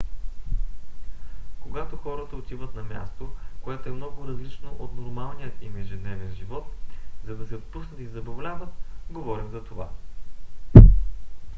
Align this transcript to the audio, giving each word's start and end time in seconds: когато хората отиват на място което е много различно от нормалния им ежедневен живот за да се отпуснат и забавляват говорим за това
когато 1.59 1.97
хората 1.97 2.35
отиват 2.35 2.75
на 2.75 2.83
място 2.83 3.31
което 3.61 3.89
е 3.89 3.91
много 3.91 4.27
различно 4.27 4.75
от 4.79 4.97
нормалния 5.01 5.51
им 5.61 5.77
ежедневен 5.77 6.35
живот 6.35 6.65
за 7.25 7.35
да 7.35 7.47
се 7.47 7.55
отпуснат 7.55 7.99
и 7.99 8.07
забавляват 8.07 8.69
говорим 9.09 9.49
за 9.51 9.63
това 9.63 9.89